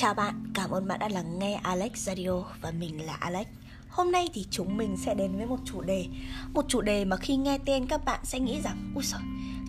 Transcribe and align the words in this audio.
Chào 0.00 0.14
bạn, 0.14 0.34
cảm 0.54 0.70
ơn 0.70 0.88
bạn 0.88 0.98
đã 0.98 1.08
lắng 1.08 1.38
nghe 1.38 1.60
Alex 1.62 1.92
Radio 1.94 2.42
và 2.60 2.70
mình 2.70 3.06
là 3.06 3.14
Alex. 3.14 3.46
Hôm 3.88 4.12
nay 4.12 4.28
thì 4.34 4.46
chúng 4.50 4.76
mình 4.76 4.96
sẽ 4.96 5.14
đến 5.14 5.36
với 5.36 5.46
một 5.46 5.58
chủ 5.64 5.80
đề 5.80 6.06
Một 6.54 6.64
chủ 6.68 6.80
đề 6.80 7.04
mà 7.04 7.16
khi 7.16 7.36
nghe 7.36 7.58
tên 7.66 7.86
các 7.86 8.04
bạn 8.04 8.20
sẽ 8.24 8.40
nghĩ 8.40 8.60
rằng 8.64 8.92
Ui 8.94 9.04
giời, 9.04 9.20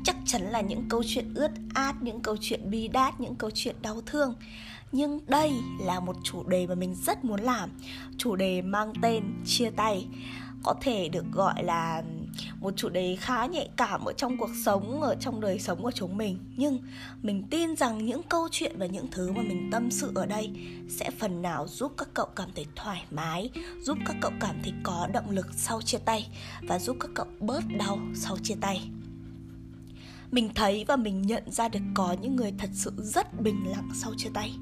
chắc 0.03 0.15
chắn 0.25 0.41
là 0.41 0.61
những 0.61 0.83
câu 0.89 1.03
chuyện 1.07 1.33
ướt 1.33 1.51
át, 1.73 1.95
những 2.01 2.21
câu 2.21 2.37
chuyện 2.41 2.69
bi 2.69 2.87
đát, 2.87 3.19
những 3.19 3.35
câu 3.35 3.49
chuyện 3.53 3.75
đau 3.81 4.01
thương 4.05 4.35
Nhưng 4.91 5.19
đây 5.27 5.51
là 5.79 5.99
một 5.99 6.15
chủ 6.23 6.47
đề 6.47 6.67
mà 6.67 6.75
mình 6.75 6.95
rất 6.95 7.25
muốn 7.25 7.41
làm 7.41 7.69
Chủ 8.17 8.35
đề 8.35 8.61
mang 8.61 8.93
tên 9.01 9.23
chia 9.45 9.69
tay 9.69 10.07
Có 10.63 10.75
thể 10.81 11.09
được 11.09 11.25
gọi 11.31 11.63
là 11.63 12.03
một 12.59 12.73
chủ 12.77 12.89
đề 12.89 13.15
khá 13.19 13.45
nhạy 13.45 13.69
cảm 13.77 14.05
ở 14.05 14.13
trong 14.13 14.37
cuộc 14.37 14.49
sống, 14.65 15.01
ở 15.01 15.15
trong 15.19 15.41
đời 15.41 15.59
sống 15.59 15.83
của 15.83 15.91
chúng 15.91 16.17
mình. 16.17 16.37
Nhưng 16.57 16.79
mình 17.21 17.43
tin 17.49 17.75
rằng 17.75 18.05
những 18.05 18.23
câu 18.23 18.47
chuyện 18.51 18.75
và 18.77 18.85
những 18.85 19.07
thứ 19.11 19.31
mà 19.31 19.41
mình 19.41 19.69
tâm 19.71 19.91
sự 19.91 20.11
ở 20.15 20.25
đây 20.25 20.51
sẽ 20.89 21.11
phần 21.19 21.41
nào 21.41 21.67
giúp 21.67 21.93
các 21.97 22.07
cậu 22.13 22.25
cảm 22.25 22.49
thấy 22.55 22.65
thoải 22.75 23.03
mái, 23.11 23.49
giúp 23.81 23.97
các 24.05 24.15
cậu 24.21 24.31
cảm 24.39 24.55
thấy 24.63 24.73
có 24.83 25.07
động 25.13 25.29
lực 25.29 25.47
sau 25.55 25.81
chia 25.81 25.97
tay 25.97 26.27
và 26.61 26.79
giúp 26.79 26.97
các 26.99 27.11
cậu 27.15 27.27
bớt 27.39 27.63
đau 27.77 27.99
sau 28.15 28.37
chia 28.37 28.55
tay. 28.61 28.89
Mình 30.31 30.49
thấy 30.55 30.85
và 30.87 30.95
mình 30.95 31.21
nhận 31.21 31.51
ra 31.51 31.67
được 31.67 31.79
có 31.93 32.15
những 32.21 32.35
người 32.35 32.53
thật 32.57 32.69
sự 32.73 32.91
rất 32.97 33.41
bình 33.41 33.71
lặng 33.71 33.89
sau 33.93 34.13
chia 34.17 34.29
tay. 34.33 34.53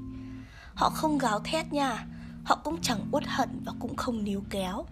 Họ 0.74 0.90
không 0.90 1.18
gào 1.18 1.40
thét 1.40 1.72
nha, 1.72 2.06
họ 2.44 2.60
cũng 2.64 2.80
chẳng 2.82 3.08
uất 3.12 3.24
hận 3.26 3.48
và 3.64 3.72
cũng 3.78 3.96
không 3.96 4.24
níu 4.24 4.42
kéo. 4.50 4.84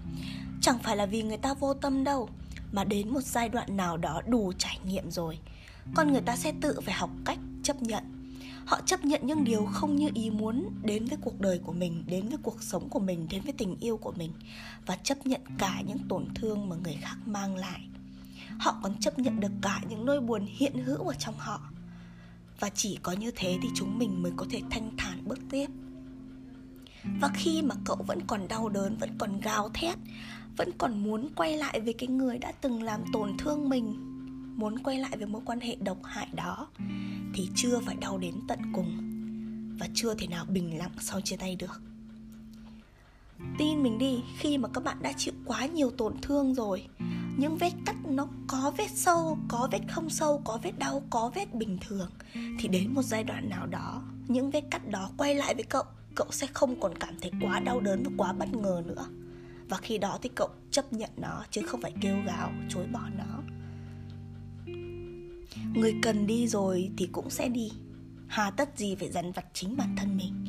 Chẳng 0.61 0.79
phải 0.79 0.97
là 0.97 1.07
vì 1.07 1.23
người 1.23 1.37
ta 1.37 1.55
vô 1.55 1.75
tâm 1.75 2.05
đâu 2.05 2.29
mà 2.73 2.85
đến 2.85 3.09
một 3.09 3.21
giai 3.21 3.49
đoạn 3.49 3.77
nào 3.77 3.97
đó 3.97 4.23
đủ 4.27 4.53
trải 4.59 4.79
nghiệm 4.85 5.11
rồi. 5.11 5.39
Con 5.95 6.13
người 6.13 6.21
ta 6.21 6.37
sẽ 6.37 6.53
tự 6.61 6.81
phải 6.81 6.95
học 6.95 7.11
cách 7.25 7.39
chấp 7.63 7.83
nhận. 7.83 8.05
Họ 8.67 8.81
chấp 8.87 9.05
nhận 9.05 9.21
những 9.25 9.45
điều 9.45 9.67
không 9.67 9.97
như 9.97 10.11
ý 10.15 10.31
muốn 10.31 10.71
đến 10.83 11.07
với 11.07 11.19
cuộc 11.21 11.41
đời 11.41 11.59
của 11.59 11.73
mình, 11.73 12.05
đến 12.07 12.29
với 12.29 12.39
cuộc 12.43 12.63
sống 12.63 12.89
của 12.89 13.01
mình, 13.01 13.27
đến 13.31 13.43
với 13.43 13.53
tình 13.53 13.77
yêu 13.81 13.97
của 13.97 14.13
mình 14.17 14.33
và 14.87 14.97
chấp 14.97 15.27
nhận 15.27 15.41
cả 15.59 15.83
những 15.87 15.99
tổn 16.09 16.29
thương 16.35 16.69
mà 16.69 16.77
người 16.77 16.97
khác 17.01 17.17
mang 17.27 17.57
lại. 17.57 17.81
Họ 18.59 18.81
còn 18.83 19.01
chấp 19.01 19.19
nhận 19.19 19.41
được 19.41 19.53
cả 19.63 19.81
những 19.89 20.07
nỗi 20.07 20.21
buồn 20.21 20.47
hiện 20.49 20.85
hữu 20.85 21.09
ở 21.09 21.15
trong 21.15 21.35
họ. 21.39 21.61
Và 22.61 22.71
chỉ 22.75 22.99
có 23.03 23.13
như 23.13 23.31
thế 23.37 23.59
thì 23.63 23.69
chúng 23.75 23.99
mình 23.99 24.23
mới 24.23 24.33
có 24.37 24.47
thể 24.51 24.63
thanh 24.71 24.97
thản 24.97 25.25
bước 25.25 25.39
tiếp. 25.51 25.67
Và 27.21 27.31
khi 27.35 27.63
mà 27.63 27.75
cậu 27.85 27.97
vẫn 28.07 28.21
còn 28.27 28.49
đau 28.49 28.69
đớn, 28.69 28.97
vẫn 28.97 29.19
còn 29.19 29.41
gào 29.41 29.69
thét 29.75 29.99
vẫn 30.59 30.71
còn 30.79 31.03
muốn 31.03 31.29
quay 31.37 31.57
lại 31.57 31.81
với 31.81 31.93
cái 31.93 32.09
người 32.09 32.39
đã 32.39 32.53
từng 32.61 32.83
làm 32.83 33.01
tổn 33.13 33.37
thương 33.39 33.69
mình, 33.69 33.95
muốn 34.57 34.79
quay 34.79 34.99
lại 34.99 35.17
với 35.17 35.27
mối 35.27 35.43
quan 35.45 35.61
hệ 35.61 35.77
độc 35.77 35.99
hại 36.05 36.29
đó, 36.33 36.69
thì 37.35 37.49
chưa 37.55 37.81
phải 37.87 37.97
đau 38.01 38.19
đến 38.19 38.35
tận 38.49 38.59
cùng 38.73 38.99
và 39.81 39.89
chưa 39.95 40.15
thể 40.15 40.27
nào 40.27 40.45
bình 40.49 40.79
lặng 40.79 40.91
sau 41.01 41.21
chia 41.21 41.37
tay 41.37 41.57
được. 41.57 41.81
Tin 43.59 43.83
mình 43.83 43.99
đi, 43.99 44.23
khi 44.39 44.59
mà 44.59 44.69
các 44.69 44.85
bạn 44.85 44.97
đã 45.03 45.13
chịu 45.17 45.35
quá 45.45 45.67
nhiều 45.67 45.91
tổn 45.91 46.15
thương 46.23 46.55
rồi, 46.55 46.87
những 47.37 47.57
vết 47.57 47.73
cắt 47.87 47.97
nó 48.09 48.27
có 48.47 48.73
vết 48.77 48.91
sâu, 48.91 49.39
có 49.49 49.69
vết 49.73 49.81
không 49.89 50.11
sâu, 50.11 50.43
có 50.45 50.59
vết 50.63 50.79
đau, 50.79 51.03
có 51.11 51.31
vết 51.35 51.55
bình 51.55 51.79
thường, 51.89 52.11
thì 52.59 52.69
đến 52.69 52.95
một 52.95 53.03
giai 53.03 53.25
đoạn 53.25 53.51
nào 53.51 53.67
đó, 53.67 54.03
những 54.29 54.51
vết 54.51 54.65
cắt 54.71 54.89
đó 54.89 55.11
quay 55.17 55.35
lại 55.35 55.55
với 55.55 55.65
cậu 55.65 55.85
cậu 56.15 56.27
sẽ 56.31 56.47
không 56.47 56.81
còn 56.81 56.99
cảm 56.99 57.15
thấy 57.21 57.31
quá 57.41 57.61
đau 57.61 57.81
đớn 57.81 58.03
và 58.03 58.11
quá 58.17 58.33
bất 58.33 58.49
ngờ 58.55 58.83
nữa 58.87 59.07
và 59.69 59.77
khi 59.77 59.99
đó 59.99 60.19
thì 60.23 60.29
cậu 60.35 60.49
chấp 60.71 60.93
nhận 60.93 61.11
nó, 61.17 61.45
chứ 61.51 61.63
không 61.67 61.81
phải 61.81 61.93
kêu 62.01 62.17
gào, 62.27 62.53
chối 62.69 62.87
bỏ 62.87 63.03
nó. 63.19 63.43
Người 65.75 65.95
cần 66.03 66.27
đi 66.27 66.47
rồi 66.47 66.91
thì 66.97 67.09
cũng 67.13 67.31
sẽ 67.31 67.49
đi. 67.49 67.71
Hà 68.29 68.51
tất 68.51 68.79
gì 68.79 68.95
phải 68.95 69.11
dằn 69.11 69.33
vặt 69.33 69.45
chính 69.53 69.77
bản 69.77 69.97
thân 69.97 70.17
mình. 70.17 70.48